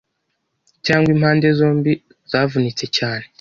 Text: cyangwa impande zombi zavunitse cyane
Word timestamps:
cyangwa 0.85 1.09
impande 1.15 1.47
zombi 1.59 1.91
zavunitse 2.31 2.85
cyane 2.97 3.25